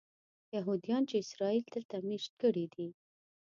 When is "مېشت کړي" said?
2.09-2.65